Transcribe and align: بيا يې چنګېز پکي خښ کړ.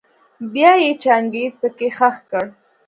بيا 0.53 0.71
يې 0.83 0.91
چنګېز 1.03 1.53
پکي 1.61 1.89
خښ 1.97 2.15
کړ. 2.29 2.45